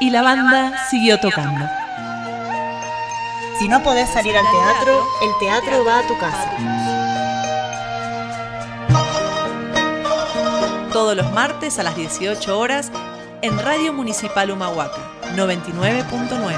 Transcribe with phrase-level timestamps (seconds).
[0.00, 1.66] Y la banda siguió tocando.
[3.58, 6.50] Si no podés salir al teatro, el teatro va a tu casa.
[10.92, 12.92] Todos los martes a las 18 horas
[13.42, 15.00] en Radio Municipal Humahuaca
[15.34, 16.54] 99.9.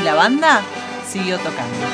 [0.00, 0.62] Y la banda
[1.16, 1.86] siguió tocando.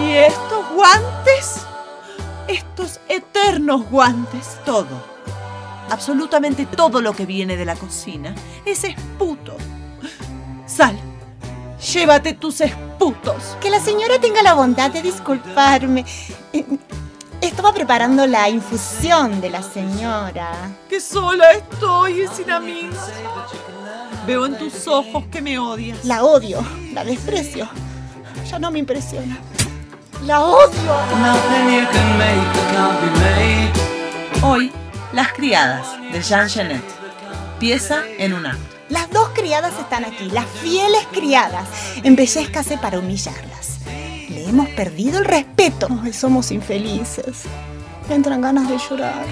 [0.00, 1.66] ¿Y estos guantes?
[2.48, 5.14] Estos eternos guantes, todo.
[5.90, 9.54] Absolutamente todo lo que viene de la cocina es esputo.
[10.66, 10.98] Sal,
[11.92, 13.58] llévate tus esputos.
[13.60, 16.06] Que la señora tenga la bondad de disculparme.
[17.54, 20.72] Estaba preparando la infusión de la señora.
[20.88, 22.98] Que sola estoy y sin amigos.
[24.26, 26.04] Veo en tus ojos que me odias.
[26.04, 27.68] La odio, la desprecio.
[28.50, 29.38] Ya no me impresiona.
[30.24, 30.96] La odio.
[34.42, 34.72] Hoy,
[35.12, 36.82] Las criadas de Jean Genet.
[37.60, 38.74] Pieza en un acto.
[38.88, 41.68] Las dos criadas están aquí, las fieles criadas.
[42.02, 43.73] Embellezcase para humillarlas.
[44.44, 45.88] Le hemos perdido el respeto.
[46.02, 47.44] Ay, somos infelices.
[48.08, 49.24] Me entran ganas de llorar.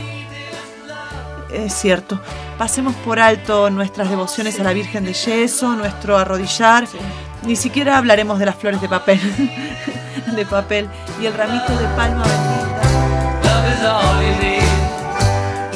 [1.53, 2.19] Es cierto.
[2.57, 6.87] Pasemos por alto nuestras devociones a la Virgen de Yeso, nuestro arrodillar.
[7.43, 9.21] Ni siquiera hablaremos de las flores de papel.
[10.35, 10.89] de papel
[11.21, 12.83] y el ramito de palma bendita.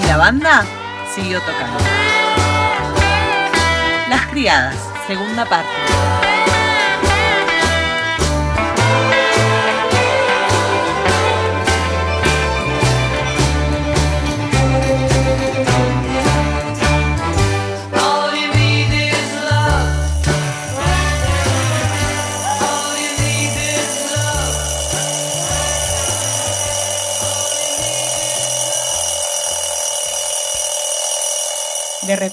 [0.02, 0.64] Y la banda
[1.14, 1.84] siguió tocando.
[4.08, 4.76] Las criadas,
[5.06, 6.25] segunda parte.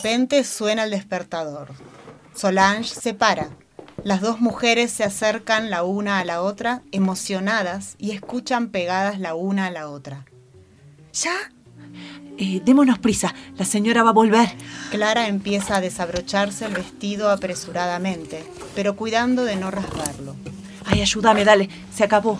[0.04, 1.70] Repente suena el despertador.
[2.36, 3.48] Solange se para.
[4.04, 9.34] Las dos mujeres se acercan la una a la otra, emocionadas, y escuchan pegadas la
[9.34, 10.26] una a la otra.
[11.14, 11.32] ¿Ya?
[12.38, 14.50] Eh, démonos prisa, la señora va a volver.
[14.92, 18.44] Clara empieza a desabrocharse el vestido apresuradamente,
[18.76, 20.36] pero cuidando de no rasgarlo.
[20.84, 22.40] Ay, ayúdame, dale, se acabó.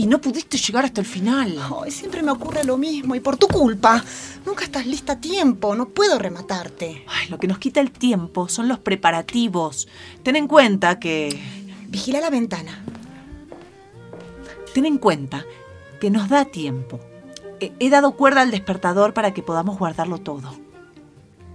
[0.00, 1.58] Y no pudiste llegar hasta el final.
[1.84, 4.02] Ay, siempre me ocurre lo mismo, y por tu culpa.
[4.46, 7.04] Nunca estás lista a tiempo, no puedo rematarte.
[7.06, 9.88] Ay, lo que nos quita el tiempo son los preparativos.
[10.22, 11.38] Ten en cuenta que...
[11.88, 12.82] Vigila la ventana.
[14.72, 15.44] Ten en cuenta
[16.00, 16.98] que nos da tiempo.
[17.60, 20.58] He, he dado cuerda al despertador para que podamos guardarlo todo.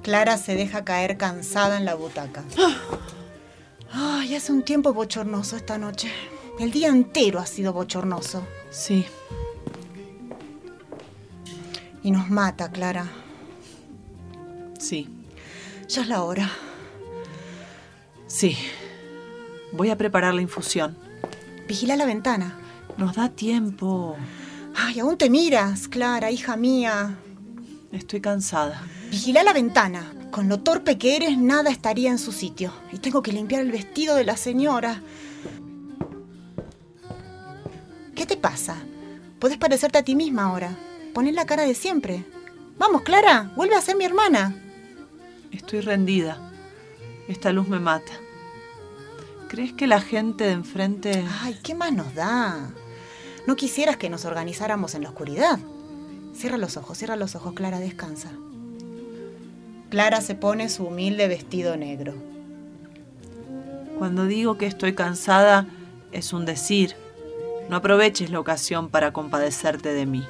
[0.04, 2.44] Clara se deja caer cansada en la butaca.
[3.92, 6.12] Ay, hace un tiempo bochornoso esta noche.
[6.60, 8.46] El día entero ha sido bochornoso.
[8.70, 9.06] Sí.
[12.02, 13.08] Y nos mata, Clara.
[14.80, 15.10] Sí.
[15.90, 16.50] Ya es la hora.
[18.28, 18.58] Sí.
[19.74, 20.98] Voy a preparar la infusión.
[21.68, 22.58] Vigila la ventana.
[22.98, 24.16] Nos da tiempo.
[24.76, 27.18] Ay, aún te miras, Clara, hija mía.
[27.92, 28.82] Estoy cansada.
[29.12, 30.14] Vigila la ventana.
[30.32, 32.72] Con lo torpe que eres, nada estaría en su sitio.
[32.92, 35.02] Y tengo que limpiar el vestido de la señora.
[38.16, 38.78] ¿Qué te pasa?
[39.40, 40.76] Puedes parecerte a ti misma ahora.
[41.14, 42.26] Poner la cara de siempre.
[42.78, 44.56] Vamos, Clara, vuelve a ser mi hermana.
[45.52, 46.52] Estoy rendida.
[47.28, 48.14] Esta luz me mata.
[49.50, 51.26] ¿Crees que la gente de enfrente...
[51.42, 52.70] Ay, ¿qué más nos da?
[53.48, 55.60] No quisieras que nos organizáramos en la oscuridad.
[56.34, 58.32] Cierra los ojos, cierra los ojos, Clara, descansa.
[59.90, 62.16] Clara se pone su humilde vestido negro.
[63.98, 65.68] Cuando digo que estoy cansada,
[66.12, 66.96] es un decir.
[67.70, 70.26] No aproveches la ocasión para compadecerte de mí.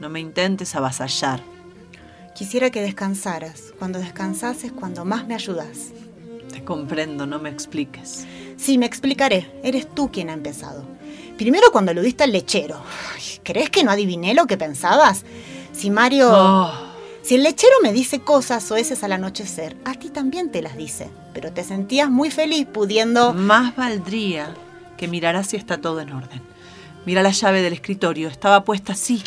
[0.00, 1.40] No me intentes avasallar.
[2.34, 3.72] Quisiera que descansaras.
[3.78, 5.92] Cuando descansas es cuando más me ayudas.
[6.52, 8.26] Te comprendo, no me expliques.
[8.56, 9.50] Sí, me explicaré.
[9.62, 10.84] Eres tú quien ha empezado.
[11.36, 12.80] Primero cuando aludiste al lechero.
[13.42, 15.24] ¿Crees que no adiviné lo que pensabas?
[15.72, 16.30] Si Mario...
[16.30, 16.72] Oh,
[17.22, 21.08] Si el lechero me dice cosas oeces al anochecer, a ti también te las dice.
[21.32, 23.32] Pero te sentías muy feliz pudiendo...
[23.32, 24.54] más valdría
[24.96, 26.42] que miraras si está todo en orden.
[27.08, 29.22] Mira la llave del escritorio, estaba puesta así.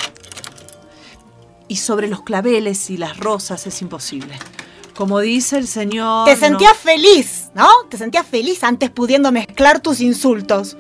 [1.68, 4.38] Y sobre los claveles y las rosas es imposible.
[4.96, 6.26] Como dice el señor...
[6.26, 7.68] Te no- sentías feliz, ¿no?
[7.90, 10.78] Te sentías feliz antes pudiendo mezclar tus insultos.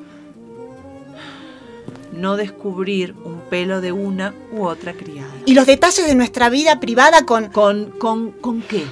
[2.13, 5.33] no descubrir un pelo de una u otra criada.
[5.47, 7.47] Y los detalles de nuestra vida privada con...
[7.50, 8.86] ¿Con, con, con qué?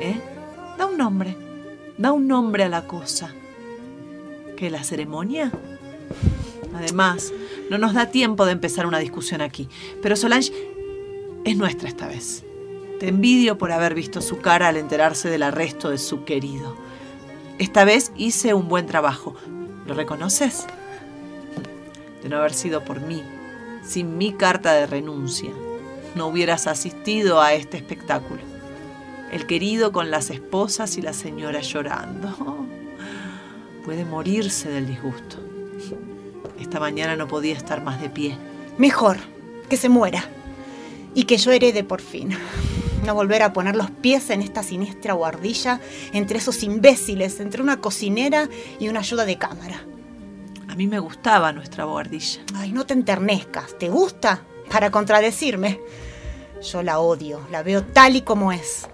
[0.00, 0.20] ¿Eh?
[0.78, 1.36] Da un nombre.
[1.96, 3.32] Da un nombre a la cosa.
[4.56, 5.52] ¿Qué, la ceremonia?
[6.74, 7.32] Además,
[7.70, 9.68] no nos da tiempo de empezar una discusión aquí.
[10.00, 10.52] Pero Solange
[11.44, 12.44] es nuestra esta vez.
[13.00, 16.76] Te envidio por haber visto su cara al enterarse del arresto de su querido.
[17.58, 19.34] Esta vez hice un buen trabajo.
[19.86, 20.66] ¿Lo reconoces?
[22.22, 23.22] De no haber sido por mí,
[23.84, 25.50] sin mi carta de renuncia,
[26.14, 28.40] no hubieras asistido a este espectáculo.
[29.32, 32.66] El querido con las esposas y la señora llorando.
[33.84, 35.38] Puede morirse del disgusto.
[36.62, 38.38] Esta mañana no podía estar más de pie.
[38.78, 39.18] Mejor
[39.68, 40.24] que se muera
[41.12, 42.30] y que yo herede por fin.
[43.04, 45.80] No volver a poner los pies en esta siniestra guardilla
[46.12, 48.48] entre esos imbéciles, entre una cocinera
[48.78, 49.82] y una ayuda de cámara.
[50.68, 52.40] A mí me gustaba nuestra guardilla.
[52.54, 53.76] Ay, no te enternezcas.
[53.76, 54.42] ¿Te gusta?
[54.70, 55.80] Para contradecirme.
[56.62, 58.86] Yo la odio, la veo tal y como es.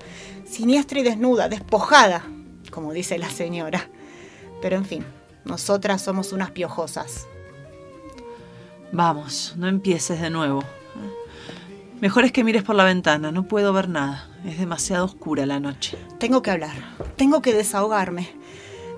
[0.47, 2.25] Siniestra y desnuda, despojada,
[2.71, 3.91] como dice la señora.
[4.63, 5.05] Pero en fin,
[5.45, 7.27] nosotras somos unas piojosas.
[8.93, 10.65] Vamos, no empieces de nuevo.
[12.01, 14.29] Mejor es que mires por la ventana, no puedo ver nada.
[14.47, 15.99] Es demasiado oscura la noche.
[16.19, 16.77] Tengo que hablar,
[17.17, 18.31] tengo que desahogarme.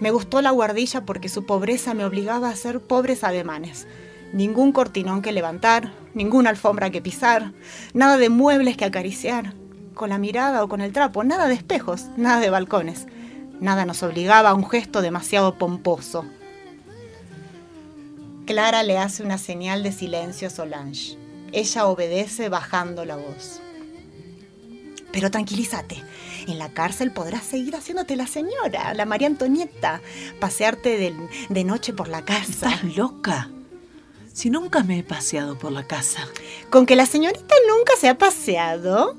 [0.01, 3.87] Me gustó la guardilla porque su pobreza me obligaba a hacer pobres ademanes.
[4.33, 7.53] Ningún cortinón que levantar, ninguna alfombra que pisar,
[7.95, 9.55] nada de muebles que acariciar,
[9.95, 13.07] con la mirada o con el trapo, nada de espejos, nada de balcones.
[13.61, 16.25] Nada nos obligaba a un gesto demasiado pomposo.
[18.51, 21.17] Clara le hace una señal de silencio a Solange.
[21.53, 23.61] Ella obedece bajando la voz.
[25.13, 26.03] Pero tranquilízate,
[26.49, 30.01] en la cárcel podrás seguir haciéndote la señora, la María Antonieta,
[30.41, 31.15] pasearte de,
[31.49, 32.75] de noche por la casa.
[32.75, 33.51] ¿Estás loca?
[34.33, 36.27] Si nunca me he paseado por la casa.
[36.71, 39.17] ¿Con que la señorita nunca se ha paseado?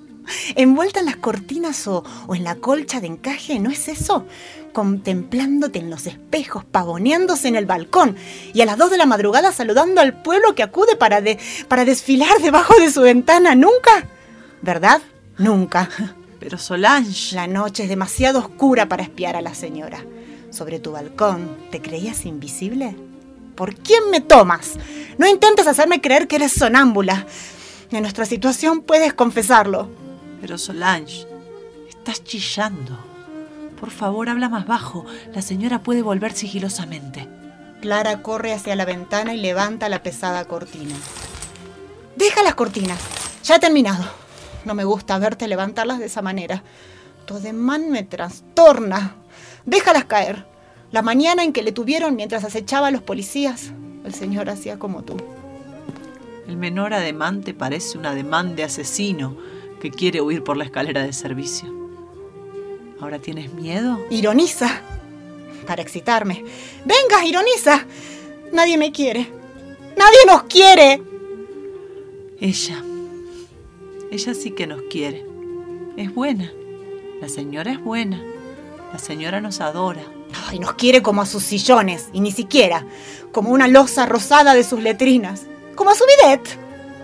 [0.56, 4.26] Envuelta en las cortinas o, o en la colcha de encaje, ¿no es eso?
[4.72, 8.16] contemplándote en los espejos, pavoneándose en el balcón
[8.54, 11.38] y a las dos de la madrugada saludando al pueblo que acude para, de,
[11.68, 13.56] para desfilar debajo de su ventana.
[13.56, 14.08] ¿Nunca?
[14.62, 15.02] ¿Verdad?
[15.38, 15.90] Nunca.
[16.40, 17.36] Pero Solange.
[17.36, 20.04] La noche es demasiado oscura para espiar a la señora.
[20.50, 22.96] Sobre tu balcón, ¿te creías invisible?
[23.56, 24.74] ¿Por quién me tomas?
[25.18, 27.26] No intentes hacerme creer que eres sonámbula.
[27.92, 29.90] En nuestra situación puedes confesarlo.
[30.42, 31.28] Pero Solange,
[31.88, 32.98] estás chillando.
[33.80, 35.06] Por favor, habla más bajo.
[35.34, 37.28] La señora puede volver sigilosamente.
[37.80, 40.96] Clara corre hacia la ventana y levanta la pesada cortina.
[42.16, 43.00] Deja las cortinas.
[43.44, 44.04] Ya he terminado.
[44.66, 46.64] No me gusta verte levantarlas de esa manera.
[47.26, 49.16] Tu ademán me trastorna.
[49.66, 50.46] Déjalas caer.
[50.92, 53.72] La mañana en que le tuvieron mientras acechaba a los policías,
[54.04, 55.18] el señor hacía como tú.
[56.48, 59.38] El menor ademán te parece un ademán de asesino
[59.82, 61.68] que quiere huir por la escalera de servicio.
[63.00, 64.00] ¿Ahora tienes miedo?
[64.12, 64.82] Ironiza.
[65.66, 66.46] Para excitarme.
[66.86, 67.86] Venga, ironiza.
[68.54, 69.28] Nadie me quiere.
[69.98, 71.02] Nadie nos quiere.
[72.40, 72.84] Ella.
[74.12, 75.26] Ella sí que nos quiere.
[75.98, 76.52] Es buena.
[77.20, 78.22] La señora es buena.
[78.94, 80.04] La señora nos adora.
[80.48, 82.86] Ay, nos quiere como a sus sillones, y ni siquiera,
[83.32, 86.58] como una losa rosada de sus letrinas, como a su bidet.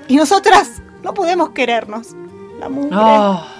[0.07, 2.15] Y nosotras no podemos querernos.
[2.59, 3.57] La mujer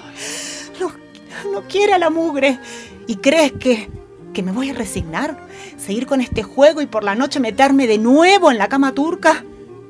[1.52, 2.60] no quiere a la mugre.
[3.08, 3.90] ¿Y crees que,
[4.34, 5.38] que me voy a resignar?
[5.78, 9.44] ¿Seguir con este juego y por la noche meterme de nuevo en la cama turca?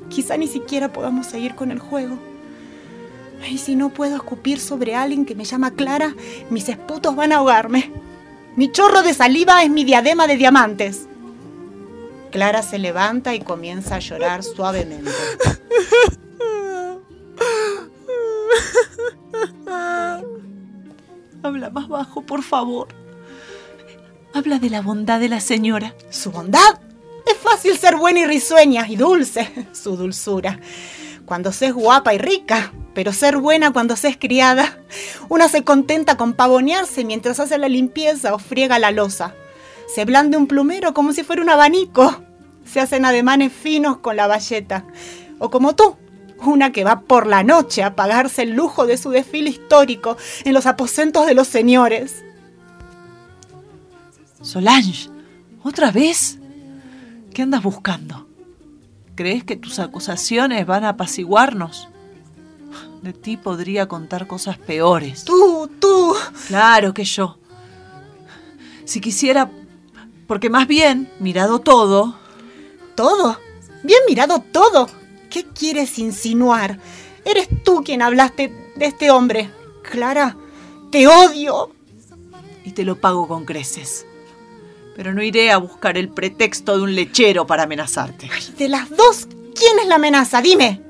[0.08, 2.18] Quizá ni siquiera podamos seguir con el juego.
[3.50, 6.14] Y si no puedo escupir sobre alguien que me llama Clara,
[6.50, 7.92] mis esputos van a ahogarme.
[8.56, 11.06] Mi chorro de saliva es mi diadema de diamantes.
[12.32, 15.10] Clara se levanta y comienza a llorar suavemente.
[21.58, 22.86] Habla más bajo, por favor.
[24.32, 25.92] Habla de la bondad de la señora.
[26.08, 26.80] ¿Su bondad?
[27.26, 30.60] Es fácil ser buena y risueña y dulce, su dulzura.
[31.26, 34.78] Cuando se es guapa y rica, pero ser buena cuando se es criada.
[35.28, 39.34] Una se contenta con pavonearse mientras hace la limpieza o friega la losa.
[39.92, 42.22] Se blande un plumero como si fuera un abanico.
[42.64, 44.84] Se hacen ademanes finos con la bayeta.
[45.40, 45.96] O como tú,
[46.44, 50.54] una que va por la noche a pagarse el lujo de su desfile histórico en
[50.54, 52.24] los aposentos de los señores.
[54.40, 55.10] Solange,
[55.62, 56.38] ¿otra vez?
[57.34, 58.26] ¿Qué andas buscando?
[59.14, 61.88] ¿Crees que tus acusaciones van a apaciguarnos?
[63.02, 65.24] De ti podría contar cosas peores.
[65.24, 66.14] Tú, tú.
[66.48, 67.38] Claro que yo.
[68.84, 69.50] Si quisiera,
[70.26, 72.16] porque más bien, mirado todo...
[72.94, 73.38] ¿Todo?
[73.84, 74.88] Bien mirado todo.
[75.30, 76.78] ¿Qué quieres insinuar?
[77.24, 79.50] Eres tú quien hablaste de este hombre.
[79.82, 80.36] Clara,
[80.90, 81.70] te odio.
[82.74, 84.06] te lo pago con creces.
[84.94, 88.28] Pero no iré a buscar el pretexto de un lechero para amenazarte.
[88.32, 90.42] Ay, de las dos, ¿quién es la amenaza?
[90.42, 90.82] Dime.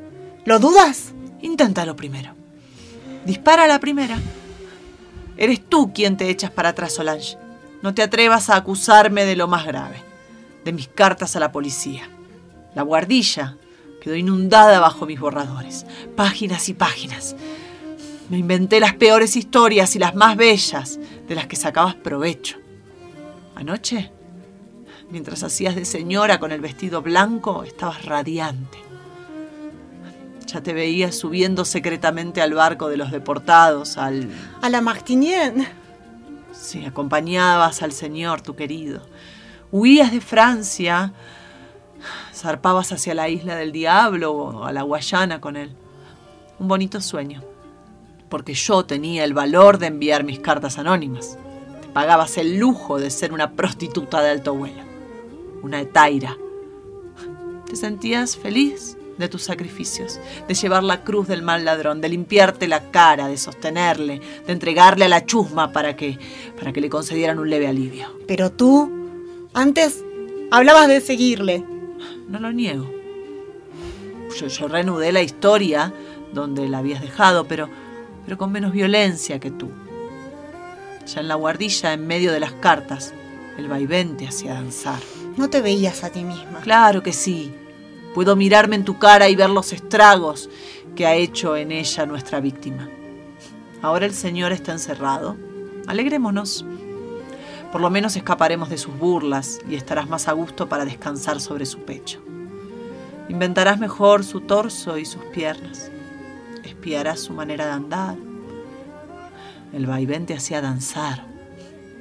[0.44, 1.12] ¿Lo dudas?
[1.42, 2.34] Inténtalo primero.
[3.24, 4.18] Dispara a la primera.
[5.36, 7.36] Eres tú quien te echas para atrás, Solange.
[7.82, 10.02] No te atrevas a acusarme de lo más grave,
[10.64, 12.10] de mis cartas a la policía.
[12.74, 13.56] La guardilla
[14.00, 15.86] quedó inundada bajo mis borradores,
[16.16, 17.36] páginas y páginas.
[18.28, 22.58] Me inventé las peores historias y las más bellas de las que sacabas provecho.
[23.54, 24.12] Anoche,
[25.10, 28.78] mientras hacías de señora con el vestido blanco, estabas radiante.
[30.46, 34.30] Ya te veía subiendo secretamente al barco de los deportados, al...
[34.62, 35.68] A la Martinienne.
[36.52, 39.02] Sí, acompañabas al señor, tu querido.
[39.70, 41.12] Huías de Francia,
[42.34, 45.70] zarpabas hacia la isla del diablo o a la Guayana con él.
[46.58, 47.42] Un bonito sueño,
[48.28, 51.38] porque yo tenía el valor de enviar mis cartas anónimas.
[51.80, 54.82] Te pagabas el lujo de ser una prostituta de alto vuelo,
[55.62, 56.36] una etaira.
[57.66, 58.98] ¿Te sentías feliz?
[59.18, 63.36] de tus sacrificios, de llevar la cruz del mal ladrón, de limpiarte la cara, de
[63.36, 66.18] sostenerle, de entregarle a la chusma para que,
[66.56, 68.06] para que le concedieran un leve alivio.
[68.26, 68.90] Pero tú,
[69.52, 70.04] antes
[70.50, 71.64] hablabas de seguirle.
[72.28, 72.88] No lo niego.
[74.38, 75.92] Yo, yo reanudé la historia
[76.32, 77.68] donde la habías dejado, pero,
[78.24, 79.70] pero con menos violencia que tú.
[81.06, 83.14] Ya en la guardilla, en medio de las cartas,
[83.56, 85.00] el vaivén te hacía danzar.
[85.36, 86.60] No te veías a ti misma.
[86.60, 87.52] Claro que sí.
[88.14, 90.50] Puedo mirarme en tu cara y ver los estragos
[90.94, 92.88] que ha hecho en ella nuestra víctima.
[93.80, 95.36] Ahora el Señor está encerrado.
[95.86, 96.64] Alegrémonos.
[97.72, 101.66] Por lo menos escaparemos de sus burlas y estarás más a gusto para descansar sobre
[101.66, 102.22] su pecho.
[103.28, 105.90] Inventarás mejor su torso y sus piernas.
[106.64, 108.16] Espiarás su manera de andar.
[109.74, 111.26] El vaivén te hacía danzar.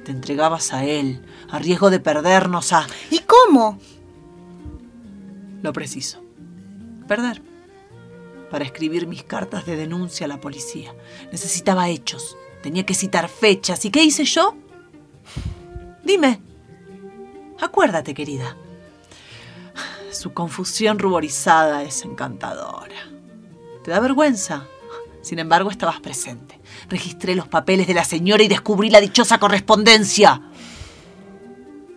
[0.04, 1.20] Te entregabas a él,
[1.50, 2.86] a riesgo de perdernos a...
[3.10, 3.78] ¿Y cómo?
[5.60, 6.22] Lo preciso.
[7.06, 7.42] Perder.
[8.50, 10.94] Para escribir mis cartas de denuncia a la policía.
[11.30, 12.38] Necesitaba hechos.
[12.62, 13.84] Tenía que citar fechas.
[13.84, 14.56] ¿Y qué hice yo?
[16.08, 16.40] Dime.
[17.60, 18.56] Acuérdate, querida.
[20.10, 22.96] Su confusión ruborizada es encantadora.
[23.84, 24.66] ¿Te da vergüenza?
[25.20, 26.58] Sin embargo, estabas presente.
[26.88, 30.40] Registré los papeles de la señora y descubrí la dichosa correspondencia.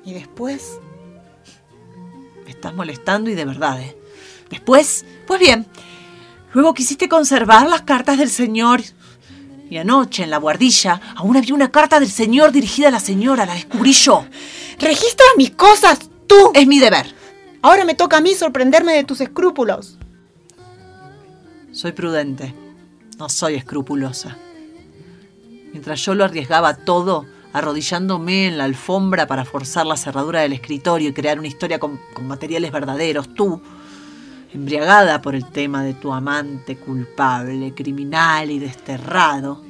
[0.04, 0.82] ¿Y después?
[2.46, 3.98] estás molestando y de verdad, ¿eh?
[4.50, 5.66] Después, pues bien,
[6.52, 8.82] luego quisiste conservar las cartas del señor.
[9.72, 13.46] Y anoche en la guardilla aún había una carta del señor dirigida a la señora,
[13.46, 14.26] la descubrí yo.
[14.78, 16.52] Registra mis cosas, tú.
[16.54, 17.16] Es mi deber.
[17.62, 19.98] Ahora me toca a mí sorprenderme de tus escrúpulos.
[21.72, 22.54] Soy prudente,
[23.18, 24.38] no soy escrupulosa.
[25.72, 31.08] Mientras yo lo arriesgaba todo, arrodillándome en la alfombra para forzar la cerradura del escritorio
[31.08, 33.34] y crear una historia con, con, materiales verdaderos.
[33.34, 33.62] Tú,
[34.54, 39.62] embriagada por el tema de tu amante culpable, criminal y desterrado,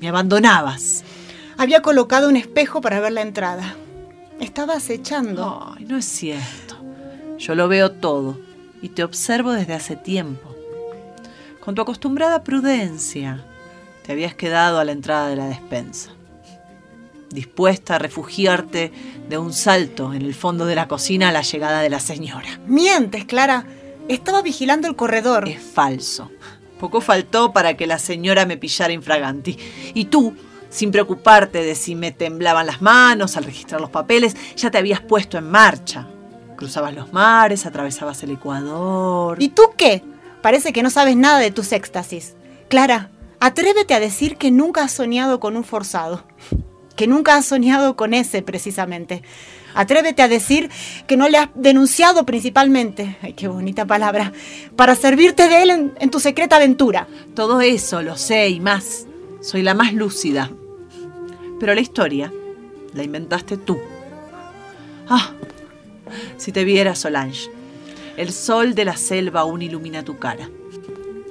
[0.00, 1.04] me abandonabas.
[1.56, 3.74] Había colocado un espejo para ver la entrada.
[4.40, 5.74] Estaba acechando.
[5.76, 6.76] Ay, no es cierto.
[7.38, 8.38] Yo lo veo todo
[8.80, 10.54] y te observo desde hace tiempo.
[11.60, 13.44] Con tu acostumbrada prudencia,
[14.04, 16.12] te habías quedado a la entrada de la despensa
[17.30, 18.92] dispuesta a refugiarte
[19.28, 22.60] de un salto en el fondo de la cocina a la llegada de la señora.
[22.66, 23.66] Mientes, Clara.
[24.08, 25.46] Estaba vigilando el corredor.
[25.48, 26.30] Es falso.
[26.80, 29.58] Poco faltó para que la señora me pillara infraganti.
[29.92, 30.34] Y tú,
[30.70, 35.00] sin preocuparte de si me temblaban las manos al registrar los papeles, ya te habías
[35.00, 36.08] puesto en marcha.
[36.56, 39.36] Cruzabas los mares, atravesabas el Ecuador.
[39.42, 40.02] ¿Y tú qué?
[40.40, 42.34] Parece que no sabes nada de tus éxtasis.
[42.68, 43.10] Clara,
[43.40, 46.24] atrévete a decir que nunca has soñado con un forzado
[46.98, 49.22] que nunca has soñado con ese precisamente.
[49.78, 50.70] Atrévete a decir
[51.06, 54.32] que no le has denunciado principalmente, ay, qué bonita palabra,
[54.74, 57.06] para servirte de él en, tu secreta aventura.
[57.36, 59.06] Todo eso lo sé y más.
[59.40, 60.50] Soy la más lúcida.
[61.60, 62.32] Pero la historia
[62.92, 63.78] la inventaste tú.
[65.08, 65.30] Ah,
[66.38, 67.48] si te viera Solange,
[68.16, 70.50] el sol de la selva aún ilumina tu cara.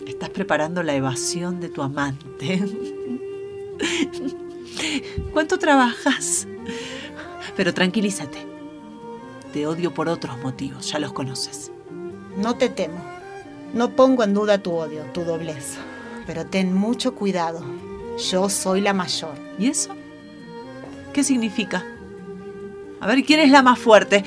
[0.08, 2.63] Estás preparando la evasión de tu amante.
[5.34, 6.48] ¿Cuánto trabajas?
[7.58, 8.38] Pero tranquilízate.
[9.52, 11.72] Te odio por otros motivos, ya los conoces.
[12.38, 13.04] No te temo.
[13.74, 15.78] No pongo en duda tu odio, tu doblez.
[16.28, 17.66] Pero ten mucho cuidado.
[18.32, 19.34] Yo soy la mayor.
[19.58, 19.96] ¿Y eso?
[21.14, 21.84] ¿Qué significa?
[23.00, 24.24] A ver, ¿quién es la más fuerte?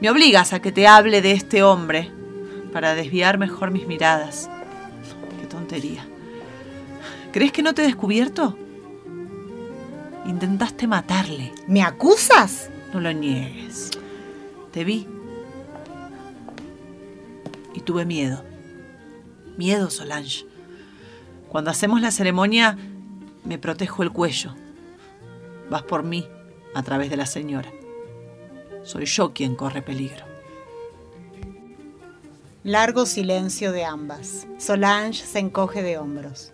[0.00, 2.10] Me obligas a que te hable de este hombre
[2.72, 4.48] para desviar mejor mis miradas.
[5.40, 6.06] Qué tontería.
[7.32, 8.56] ¿Crees que no te he descubierto?
[10.26, 11.52] Intentaste matarle.
[11.66, 12.70] ¿Me acusas?
[12.92, 13.90] No lo niegues.
[14.70, 15.06] Te vi.
[17.74, 18.44] Y tuve miedo.
[19.56, 20.46] Miedo, Solange.
[21.48, 22.78] Cuando hacemos la ceremonia,
[23.44, 24.54] me protejo el cuello.
[25.68, 26.26] Vas por mí
[26.74, 27.70] a través de la señora.
[28.84, 30.24] Soy yo quien corre peligro.
[32.64, 34.46] Largo silencio de ambas.
[34.58, 36.52] Solange se encoge de hombros.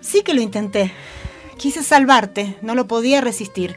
[0.00, 0.92] Sí que lo intenté.
[1.56, 3.76] Quise salvarte, no lo podía resistir.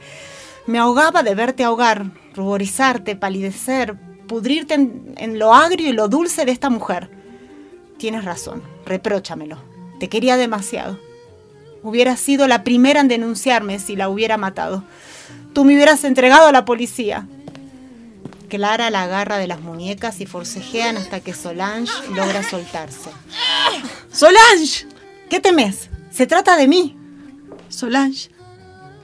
[0.68, 3.96] Me ahogaba de verte ahogar, ruborizarte, palidecer,
[4.28, 7.10] pudrirte en, en, lo agrio y lo dulce de esta mujer.
[7.98, 9.58] Tienes razón, repróchamelo.
[10.00, 11.00] Te quería demasiado.
[11.84, 14.84] Hubiera sido la primera en denunciarme si la hubiera matado.
[15.54, 17.28] Tú me hubieras entregado a la policía.
[18.50, 23.10] Clara la agarra de las muñecas y forcejean hasta que Solange logra soltarse.
[24.12, 24.88] ¡Solange!
[25.30, 25.90] ¿Qué temes?
[26.12, 26.98] Se trata de mí.
[27.76, 28.30] Solange,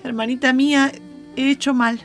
[0.01, 0.93] hermanita mía,
[1.35, 2.01] he hecho mal.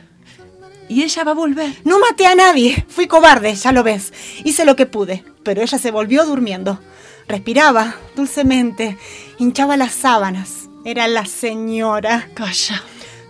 [0.89, 1.73] Y ella va a volver.
[1.85, 2.85] No maté a nadie.
[2.89, 4.11] Fui cobarde, ya lo ves.
[4.43, 6.79] Hice lo que pude, pero ella se volvió durmiendo.
[7.27, 8.97] Respiraba dulcemente,
[9.37, 10.67] hinchaba las sábanas.
[10.83, 12.27] Era la señora.
[12.33, 12.83] Calla.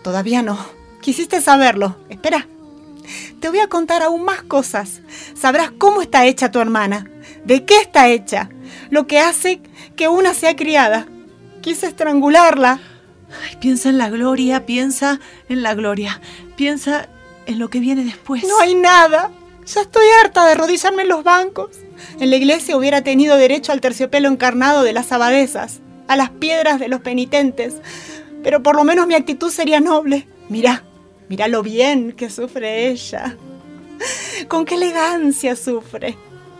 [0.03, 0.57] Todavía no.
[1.01, 1.97] Quisiste saberlo.
[2.09, 2.47] Espera.
[3.39, 5.01] Te voy a contar aún más cosas.
[5.35, 7.09] Sabrás cómo está hecha tu hermana,
[7.45, 8.49] de qué está hecha,
[8.89, 9.61] lo que hace
[9.95, 11.07] que una sea criada.
[11.61, 12.79] Quise estrangularla.
[13.29, 15.19] Ay, piensa en la gloria, piensa
[15.49, 16.21] en la gloria,
[16.55, 17.09] piensa
[17.45, 18.43] en lo que viene después.
[18.43, 19.31] No hay nada.
[19.65, 21.71] Ya estoy harta de arrodillarme en los bancos.
[22.19, 26.79] En la iglesia hubiera tenido derecho al terciopelo encarnado de las abadesas, a las piedras
[26.79, 27.75] de los penitentes,
[28.43, 30.27] pero por lo menos mi actitud sería noble.
[30.47, 30.83] Mira,
[31.27, 33.35] mira lo bien que sufre ella.
[34.47, 36.17] Con qué elegancia sufre.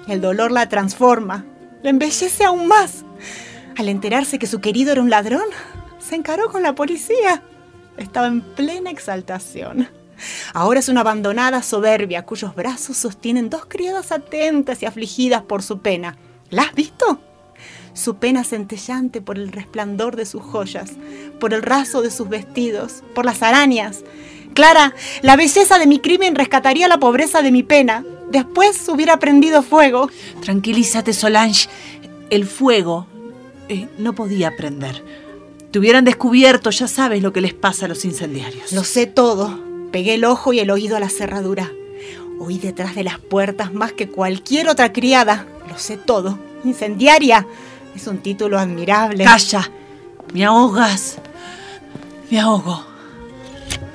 [0.07, 1.45] El dolor la transforma,
[1.83, 3.05] la embellece aún más.
[3.77, 5.45] Al enterarse que su querido era un ladrón,
[6.07, 7.43] se encaró con la policía.
[7.97, 9.89] Estaba en plena exaltación.
[10.53, 15.79] Ahora es una abandonada soberbia cuyos brazos sostienen dos criadas atentas y afligidas por su
[15.79, 16.17] pena.
[16.49, 17.19] ¿La has visto?
[17.93, 20.91] Su pena centellante por el resplandor de sus joyas,
[21.39, 24.03] por el raso de sus vestidos, por las arañas.
[24.53, 28.03] Clara, la belleza de mi crimen rescataría la pobreza de mi pena.
[28.31, 30.09] Después hubiera prendido fuego.
[30.41, 31.69] Tranquilízate, Solange.
[32.29, 33.07] El fuego
[33.69, 35.26] eh, no podía prender.
[35.77, 38.71] Te hubieran descubierto, ya sabes lo que les pasa a los incendiarios.
[38.71, 39.59] Lo sé todo.
[39.91, 41.71] Pegué el ojo y el oído a la cerradura.
[42.39, 45.45] Oí detrás de las puertas más que cualquier otra criada.
[45.69, 46.39] Lo sé todo.
[46.63, 47.45] Incendiaria.
[47.95, 49.23] Es un título admirable.
[49.23, 49.69] Calla.
[50.33, 51.19] Me ahogas.
[52.31, 52.83] Me ahogo.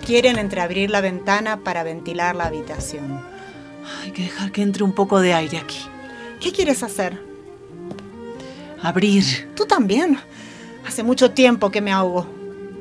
[0.06, 3.20] Quieren entreabrir la ventana para ventilar la habitación.
[4.04, 5.80] Hay que dejar que entre un poco de aire aquí.
[6.38, 7.20] ¿Qué quieres hacer?
[8.80, 9.50] Abrir.
[9.56, 10.20] Tú también.
[10.86, 12.26] Hace mucho tiempo que me ahogo.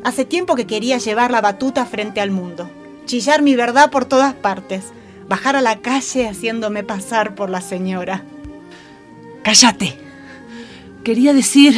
[0.04, 2.70] Hace tiempo que quería llevar la batuta frente al mundo.
[3.06, 4.86] Chillar mi verdad por todas partes.
[5.28, 8.24] Bajar a la calle haciéndome pasar por la señora.
[9.44, 9.98] Cállate.
[11.04, 11.74] Quería decir...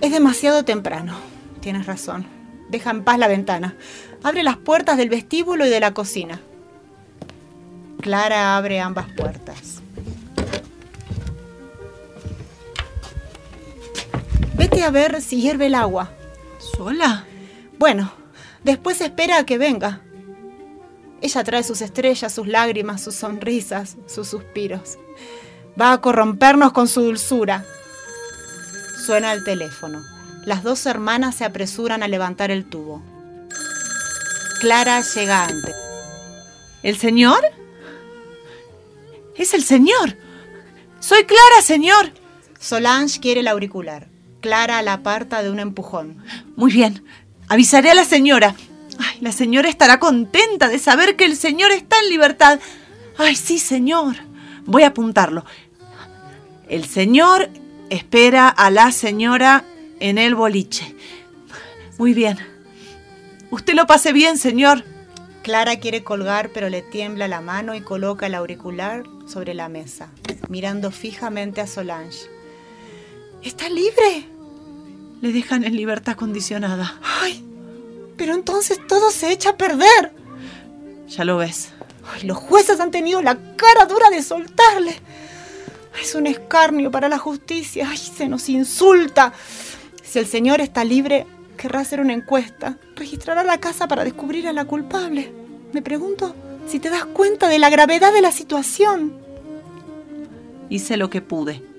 [0.00, 1.14] Es demasiado temprano.
[1.60, 2.26] Tienes razón.
[2.68, 3.76] Deja en paz la ventana.
[4.22, 6.40] Abre las puertas del vestíbulo y de la cocina.
[8.00, 9.81] Clara abre ambas puertas.
[14.54, 16.12] Vete a ver si hierve el agua.
[16.58, 17.24] ¿Sola?
[17.78, 18.12] Bueno,
[18.64, 20.00] después espera a que venga.
[21.20, 24.98] Ella trae sus estrellas, sus lágrimas, sus sonrisas, sus suspiros.
[25.80, 27.64] Va a corrompernos con su dulzura.
[29.06, 30.02] Suena el teléfono.
[30.44, 33.02] Las dos hermanas se apresuran a levantar el tubo.
[34.60, 35.74] Clara llega antes.
[36.82, 37.42] ¿El señor?
[39.36, 40.16] Es el señor.
[41.00, 42.12] Soy Clara, señor.
[42.60, 44.11] Solange quiere el auricular.
[44.42, 46.22] Clara la aparta de un empujón.
[46.56, 47.04] Muy bien.
[47.48, 48.56] Avisaré a la señora.
[48.98, 52.58] Ay, la señora estará contenta de saber que el señor está en libertad.
[53.16, 54.16] Ay, sí, señor.
[54.66, 55.44] Voy a apuntarlo.
[56.68, 57.50] El señor
[57.88, 59.64] espera a la señora
[60.00, 60.94] en el boliche.
[61.96, 62.36] Muy bien.
[63.50, 64.82] Usted lo pase bien, señor.
[65.42, 70.08] Clara quiere colgar, pero le tiembla la mano y coloca el auricular sobre la mesa,
[70.48, 72.28] mirando fijamente a Solange.
[73.42, 74.26] ¿Está libre?
[75.20, 76.98] Le dejan en libertad condicionada.
[77.02, 77.44] ¡Ay!
[78.16, 80.12] Pero entonces todo se echa a perder.
[81.08, 81.70] Ya lo ves.
[82.12, 84.94] Ay, los jueces han tenido la cara dura de soltarle.
[86.00, 87.88] Es un escarnio para la justicia.
[87.90, 87.96] ¡Ay!
[87.96, 89.32] Se nos insulta.
[90.02, 91.26] Si el señor está libre,
[91.56, 92.78] querrá hacer una encuesta.
[92.96, 95.32] Registrará la casa para descubrir a la culpable.
[95.72, 96.34] Me pregunto
[96.68, 99.14] si te das cuenta de la gravedad de la situación.
[100.68, 101.71] Hice lo que pude.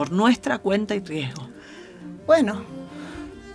[0.00, 1.46] Por nuestra cuenta y riesgo.
[2.26, 2.62] Bueno,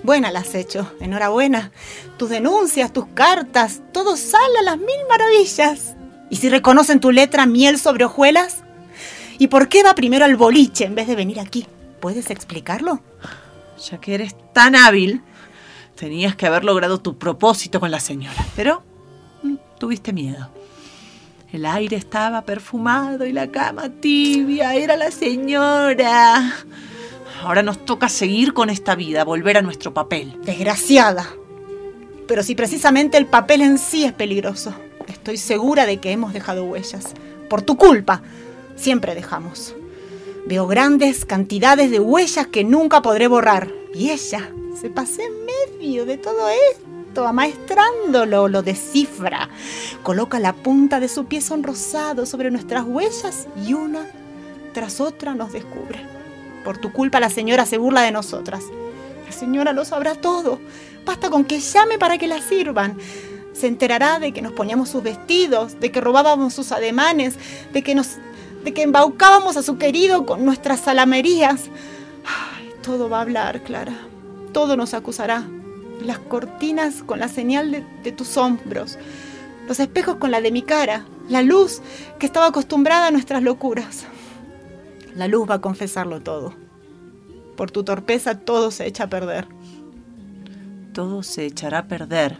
[0.03, 1.71] Buena la has hecho, enhorabuena.
[2.17, 5.95] Tus denuncias, tus cartas, todo sale a las mil maravillas.
[6.29, 8.63] ¿Y si reconocen tu letra miel sobre hojuelas?
[9.39, 11.65] ¿Y por qué va primero al boliche en vez de venir aquí?
[11.99, 13.01] ¿Puedes explicarlo?
[13.89, 15.23] Ya que eres tan hábil,
[15.95, 18.45] tenías que haber logrado tu propósito con la señora.
[18.55, 18.83] Pero
[19.41, 20.51] mm, tuviste miedo.
[21.51, 24.75] El aire estaba perfumado y la cama tibia.
[24.75, 26.53] Era la señora.
[27.41, 30.39] Ahora nos toca seguir con esta vida, volver a nuestro papel.
[30.43, 31.27] Desgraciada.
[32.27, 34.73] Pero si precisamente el papel en sí es peligroso,
[35.07, 37.13] estoy segura de que hemos dejado huellas.
[37.49, 38.23] Por tu culpa,
[38.75, 39.75] siempre dejamos.
[40.47, 43.71] Veo grandes cantidades de huellas que nunca podré borrar.
[43.93, 46.84] Y ella se pasé en medio de todo esto,
[47.23, 49.49] amaestrándolo, lo descifra.
[50.03, 54.05] Coloca la punta de su pie sonrosado sobre nuestras huellas y una
[54.73, 55.99] tras otra nos descubre.
[56.65, 58.63] Por tu culpa la señora se burla de nosotras.
[59.25, 60.59] La señora lo sabrá todo.
[61.05, 62.97] Basta con que llame para que la sirvan.
[63.53, 67.35] Se enterará de que nos poníamos sus vestidos, de que robábamos sus ademanes,
[67.71, 68.17] de que nos
[68.65, 71.69] de que embaucábamos a su querido con nuestras salamerías.
[72.81, 73.93] todo va a hablar, Clara.
[74.51, 75.45] Todo nos acusará.
[76.05, 78.97] Las cortinas con la señal de, de tus hombros,
[79.67, 81.81] los espejos con la de mi cara, la luz
[82.19, 84.05] que estaba acostumbrada a nuestras locuras.
[85.15, 86.53] La luz va a confesarlo todo.
[87.55, 89.47] Por tu torpeza todo se echa a perder.
[90.93, 92.37] Todo se echará a perder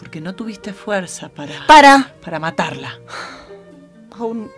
[0.00, 1.66] porque no tuviste fuerza para...
[1.66, 2.14] Para...
[2.24, 2.98] Para matarla.
[4.12, 4.50] Aún...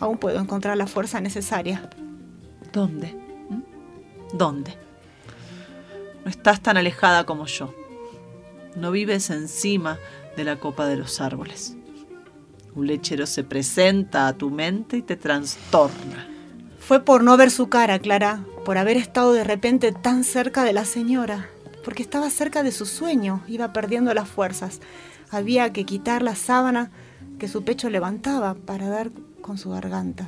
[0.00, 1.88] Aún puedo encontrar la fuerza necesaria.
[2.72, 3.14] ¿Dónde?
[3.48, 4.36] ¿Mm?
[4.36, 4.76] ¿Dónde?
[6.26, 7.72] No estás tan alejada como yo.
[8.74, 9.96] No vives encima
[10.36, 11.76] de la copa de los árboles.
[12.74, 16.26] Un lechero se presenta a tu mente y te trastorna.
[16.80, 20.72] Fue por no ver su cara, Clara, por haber estado de repente tan cerca de
[20.72, 21.48] la señora,
[21.84, 24.80] porque estaba cerca de su sueño, iba perdiendo las fuerzas.
[25.30, 26.90] Había que quitar la sábana
[27.38, 29.12] que su pecho levantaba para dar
[29.42, 30.26] con su garganta.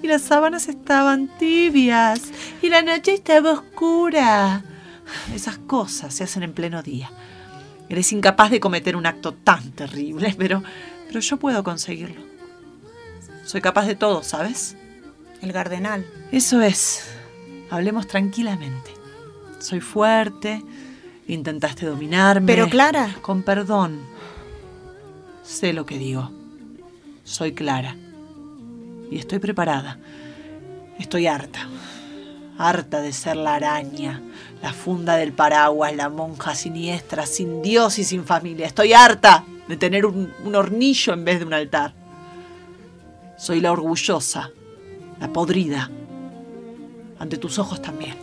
[0.00, 2.30] Y las sábanas estaban tibias,
[2.62, 4.62] y la noche estaba oscura.
[5.34, 7.10] Esas cosas se hacen en pleno día.
[7.88, 10.62] Eres incapaz de cometer un acto tan terrible, pero
[11.06, 12.20] pero yo puedo conseguirlo.
[13.44, 14.76] Soy capaz de todo, ¿sabes?
[15.40, 16.04] El cardenal.
[16.32, 17.08] Eso es.
[17.70, 18.90] Hablemos tranquilamente.
[19.58, 20.62] Soy fuerte.
[21.28, 22.46] Intentaste dominarme.
[22.46, 23.14] Pero Clara.
[23.22, 24.00] Con perdón.
[25.44, 26.30] Sé lo que digo.
[27.24, 27.96] Soy Clara.
[29.10, 29.98] Y estoy preparada.
[30.98, 31.68] Estoy harta.
[32.58, 34.20] Harta de ser la araña,
[34.66, 38.66] la funda del paraguas, la monja siniestra, sin Dios y sin familia.
[38.66, 41.94] Estoy harta de tener un, hornillo en vez de un altar.
[43.38, 44.50] Soy la orgullosa,
[45.20, 45.88] la podrida.
[47.20, 48.16] Ante tus ojos también.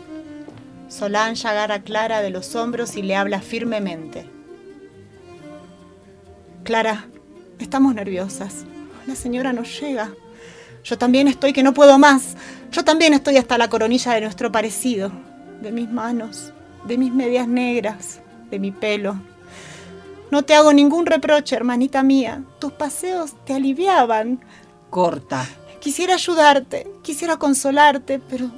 [0.89, 4.29] Solange agarra a Clara de los hombros y le habla firmemente.
[6.65, 7.08] Clara,
[7.58, 8.65] estamos nerviosas.
[9.08, 10.12] La señora no llega.
[10.84, 12.36] Yo también estoy que no puedo más.
[12.69, 15.10] Yo también estoy hasta la coronilla de nuestro parecido.
[15.63, 16.52] De mis manos,
[16.84, 18.19] de mis medias negras,
[18.52, 19.15] de mi pelo,
[20.30, 22.43] no te hago ningún reproche, hermanita mía.
[22.60, 24.43] Tus paseos te aliviaban.
[24.89, 25.47] Corta.
[25.80, 28.52] Quisiera ayudarte, quisiera consolarte, pero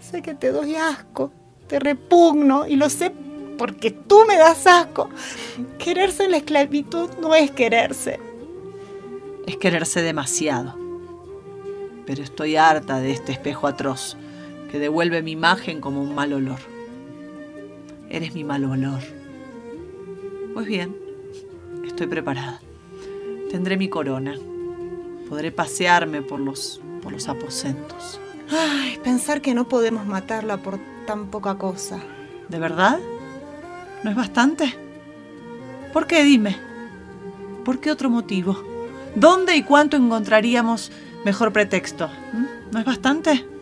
[0.00, 1.32] sé que te doy asco,
[1.66, 3.12] te repugno y lo sé
[3.58, 5.10] porque tú me das asco.
[5.78, 8.20] Quererse en la esclavitud no es quererse.
[9.48, 10.76] Es quererse demasiado.
[12.06, 14.16] Pero estoy harta de este espejo atroz
[14.76, 16.58] que devuelve mi imagen como un mal olor.
[18.10, 19.00] Eres mi mal olor.
[20.52, 20.94] Pues bien,
[21.86, 22.60] Estoy preparada.
[23.50, 24.34] Tendré mi corona.
[25.30, 28.20] Podré pasearme por los, por los aposentos.
[28.50, 31.98] Ay, pensar que no podemos matarla por tan poca cosa.
[32.50, 32.98] ¿De verdad?
[34.04, 34.74] ¿No es bastante?
[35.94, 36.22] ¿Por qué?
[36.22, 36.54] Dime.
[37.64, 38.62] ¿Por qué otro motivo?
[39.14, 40.92] ¿Dónde y cuánto encontraríamos
[41.24, 42.10] mejor pretexto?
[42.34, 42.72] ¿Mm?
[42.72, 43.55] ¿No es bastante?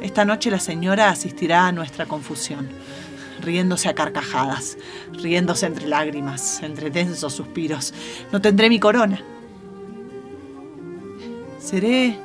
[0.00, 2.68] Esta noche la señora asistirá a nuestra confusión
[3.40, 4.78] riéndose a carcajadas,
[5.12, 7.94] riéndose entre lágrimas, entre densos suspiros.
[8.32, 9.22] No tendré mi corona.
[11.58, 12.18] Seré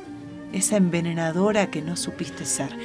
[0.52, 2.78] esa envenenadora que no supiste ser.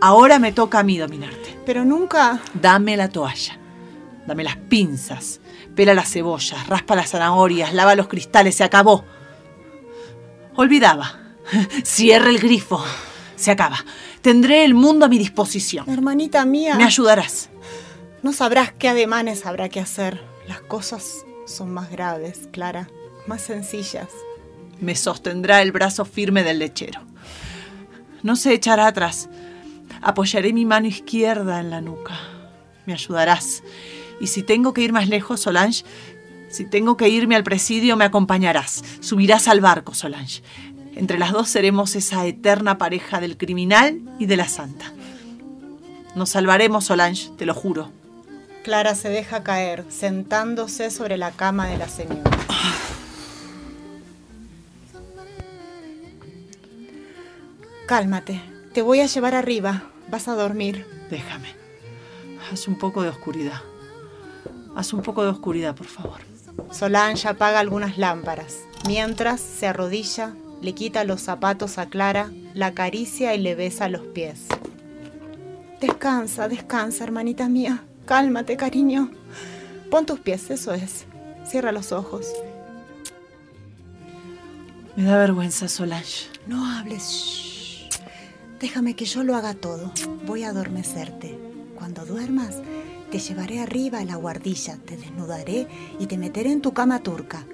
[0.00, 1.58] Ahora me toca a mí dominarte.
[1.66, 2.40] Pero nunca...
[2.54, 3.58] Dame la toalla.
[4.26, 5.40] Dame las pinzas.
[5.74, 6.66] Pela las cebollas.
[6.68, 7.74] Raspa las zanahorias.
[7.74, 8.54] Lava los cristales.
[8.54, 9.04] Se acabó.
[10.54, 11.18] Olvidaba.
[11.84, 12.82] Cierra el grifo.
[13.40, 13.78] Se acaba.
[14.20, 15.88] Tendré el mundo a mi disposición.
[15.88, 16.74] Hermanita mía.
[16.74, 17.48] Me ayudarás.
[18.22, 20.22] No sabrás qué ademanes habrá que hacer.
[20.46, 22.90] Las cosas son más graves, Clara,
[23.26, 24.08] más sencillas.
[24.78, 27.00] Me sostendrá el brazo firme del lechero.
[28.22, 29.30] No se echará atrás.
[30.02, 32.20] Apoyaré mi mano izquierda en la nuca.
[32.84, 33.62] Me ayudarás.
[34.20, 35.82] Y si tengo que ir más lejos, Solange,
[36.50, 38.84] si tengo que irme al presidio, me acompañarás.
[39.00, 40.42] Subirás al barco, Solange.
[41.00, 44.92] Entre las dos seremos esa eterna pareja del criminal y de la santa.
[46.14, 47.90] Nos salvaremos, Solange, te lo juro.
[48.64, 52.30] Clara se deja caer, sentándose sobre la cama de la señora.
[57.86, 58.42] Cálmate,
[58.74, 59.84] te voy a llevar arriba.
[60.10, 60.86] Vas a dormir.
[61.08, 61.48] Déjame.
[62.52, 63.62] Haz un poco de oscuridad.
[64.76, 66.20] Haz un poco de oscuridad, por favor.
[66.70, 68.58] Solange apaga algunas lámparas.
[68.86, 74.02] Mientras se arrodilla, le quita los zapatos a Clara, la acaricia y le besa los
[74.02, 74.46] pies.
[75.80, 77.84] Descansa, descansa, hermanita mía.
[78.04, 79.10] Cálmate, cariño.
[79.90, 81.06] Pon tus pies, eso es.
[81.46, 82.26] Cierra los ojos.
[84.96, 86.26] Me da vergüenza, Solange.
[86.46, 87.02] No hables.
[87.02, 87.88] shh.
[88.60, 89.92] Déjame que yo lo haga todo.
[90.26, 91.38] Voy a adormecerte.
[91.76, 92.56] Cuando duermas,
[93.10, 95.66] te llevaré arriba a la guardilla, te desnudaré
[95.98, 97.46] y te meteré en tu cama turca.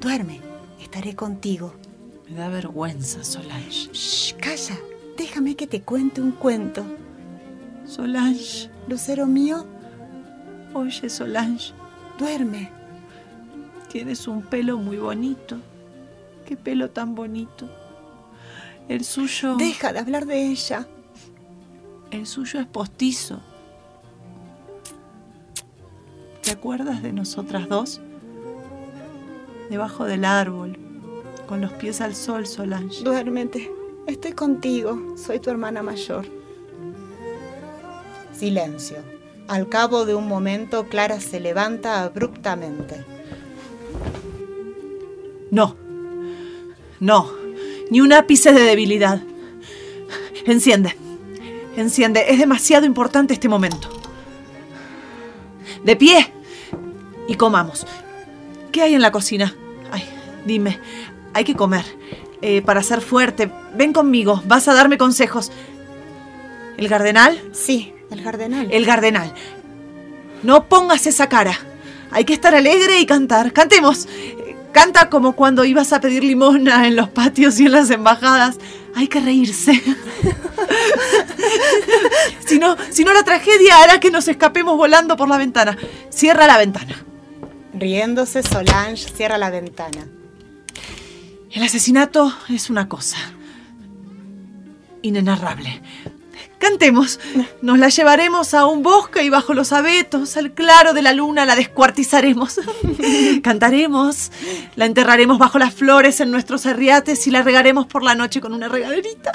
[0.00, 0.40] Duerme,
[0.78, 1.72] estaré contigo.
[2.30, 3.90] Me da vergüenza, Solange.
[3.92, 4.78] Shh, calla.
[5.16, 6.84] Déjame que te cuente un cuento.
[7.86, 8.70] Solange.
[8.88, 9.66] Lucero mío,
[10.74, 11.72] Oye, Solange.
[12.18, 12.70] duerme.
[13.90, 15.56] Tienes un pelo muy bonito.
[16.46, 17.68] Qué pelo tan bonito.
[18.88, 19.56] El suyo.
[19.56, 20.86] Deja de hablar de ella.
[22.12, 23.40] El suyo es postizo.
[26.42, 28.00] ¿Te acuerdas de nosotras dos?
[29.68, 30.76] Debajo del árbol,
[31.50, 33.02] con los pies al sol, Solange.
[33.02, 33.72] Duérmete.
[34.06, 35.16] Estoy contigo.
[35.16, 36.24] Soy tu hermana mayor.
[38.32, 38.98] Silencio.
[39.48, 43.04] Al cabo de un momento, Clara se levanta abruptamente.
[45.50, 45.74] No.
[47.00, 47.28] No.
[47.90, 49.20] Ni un ápice de debilidad.
[50.46, 50.94] Enciende.
[51.76, 52.26] Enciende.
[52.28, 53.88] Es demasiado importante este momento.
[55.82, 56.32] De pie.
[57.26, 57.84] Y comamos.
[58.70, 59.52] ¿Qué hay en la cocina?
[59.90, 60.04] Ay,
[60.46, 60.78] dime.
[61.34, 61.84] Hay que comer.
[62.42, 63.50] Eh, para ser fuerte.
[63.74, 64.42] Ven conmigo.
[64.46, 65.52] Vas a darme consejos.
[66.76, 67.40] ¿El cardenal?
[67.52, 68.68] Sí, el cardenal.
[68.70, 69.34] El cardenal.
[70.42, 71.58] No pongas esa cara.
[72.10, 73.52] Hay que estar alegre y cantar.
[73.52, 74.08] Cantemos.
[74.72, 78.58] Canta como cuando ibas a pedir limosna en los patios y en las embajadas.
[78.94, 79.72] Hay que reírse.
[82.46, 85.76] si, no, si no, la tragedia hará que nos escapemos volando por la ventana.
[86.08, 87.04] Cierra la ventana.
[87.74, 90.08] Riéndose, Solange cierra la ventana.
[91.50, 93.16] El asesinato es una cosa
[95.02, 95.82] inenarrable.
[96.58, 97.18] Cantemos.
[97.62, 101.46] Nos la llevaremos a un bosque y bajo los abetos, al claro de la luna,
[101.46, 102.60] la descuartizaremos.
[103.42, 104.30] Cantaremos,
[104.76, 108.52] la enterraremos bajo las flores en nuestros arriates y la regaremos por la noche con
[108.52, 109.32] una regaderita.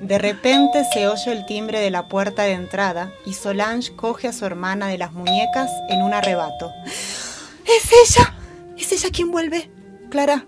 [0.00, 4.32] De repente se oye el timbre de la puerta de entrada y Solange coge a
[4.34, 6.70] su hermana de las muñecas en un arrebato.
[6.84, 8.34] ¡Es ella!
[8.76, 9.70] ¿Es ella quien vuelve?
[10.10, 10.44] Clara,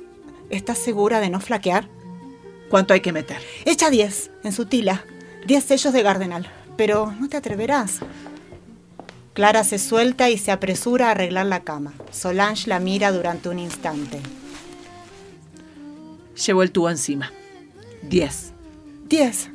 [0.50, 1.88] ¿estás segura de no flaquear?
[2.70, 3.38] ¿Cuánto hay que meter?
[3.64, 5.04] Echa 10 en su tila.
[5.46, 6.50] 10 sellos de Gardenal.
[6.76, 8.00] Pero no te atreverás.
[9.32, 11.92] Clara se suelta y se apresura a arreglar la cama.
[12.10, 14.20] Solange la mira durante un instante.
[16.46, 17.32] Llevo el tubo encima.
[18.02, 18.52] Diez.
[19.08, 19.50] 10.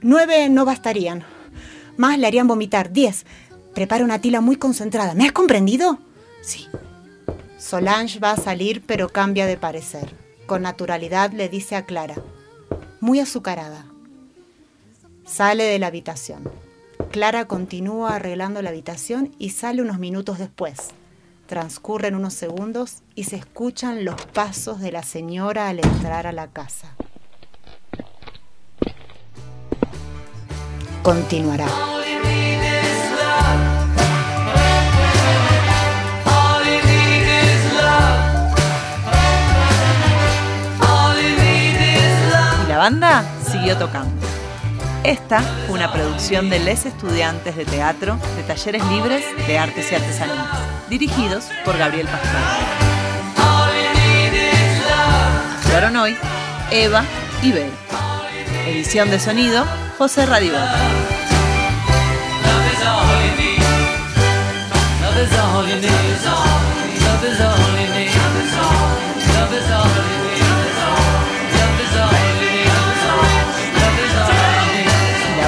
[0.00, 1.24] Nueve no bastarían.
[1.96, 2.92] Más le harían vomitar.
[2.92, 3.24] 10.
[3.74, 5.14] Prepara una tila muy concentrada.
[5.14, 5.98] ¿Me has comprendido?
[6.42, 6.66] Sí.
[7.62, 10.12] Solange va a salir pero cambia de parecer.
[10.46, 12.16] Con naturalidad le dice a Clara.
[13.00, 13.86] Muy azucarada.
[15.24, 16.50] Sale de la habitación.
[17.12, 20.88] Clara continúa arreglando la habitación y sale unos minutos después.
[21.46, 26.48] Transcurren unos segundos y se escuchan los pasos de la señora al entrar a la
[26.48, 26.96] casa.
[31.04, 31.68] Continuará.
[42.82, 44.26] Banda siguió tocando.
[45.04, 49.94] Esta fue una producción de les estudiantes de teatro de talleres libres de artes y
[49.94, 50.48] artesanías,
[50.90, 52.42] dirigidos por Gabriel Pascual.
[55.58, 56.16] Actuaron hoy
[56.72, 57.04] Eva
[57.40, 57.70] y Bel.
[58.66, 59.64] Edición de sonido,
[59.96, 60.58] José Radibot.
[66.96, 67.00] Y
[67.38, 67.71] la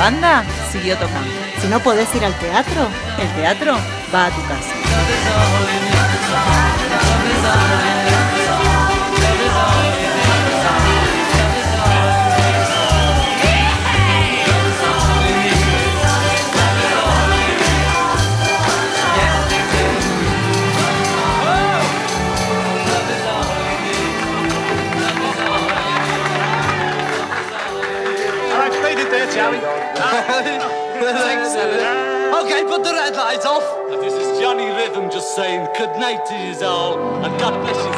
[0.05, 1.31] banda siguió tocando.
[1.63, 2.89] Si no podés ir al teatro,
[3.19, 3.75] El teatro
[4.13, 4.75] va a tu casa.
[35.35, 35.93] Saying good
[36.27, 37.93] to you all, and God bless you.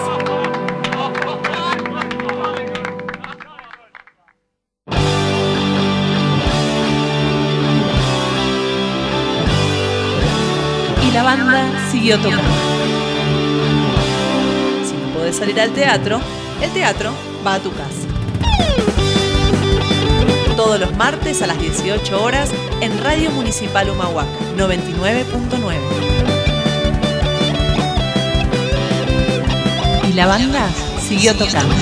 [11.02, 12.42] Y la banda siguió tocando.
[14.82, 16.20] Si no podés salir al teatro,
[16.62, 17.12] el teatro
[17.46, 18.08] va a tu casa.
[20.56, 26.15] Todos los martes a las 18 horas en Radio Municipal Humahuaca 99.9.
[30.16, 30.70] la banda
[31.06, 31.74] siguió tocando.